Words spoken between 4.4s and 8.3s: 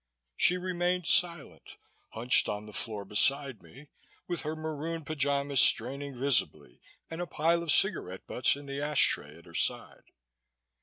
her maroon pyjamas straining visibly and a pile of cigarette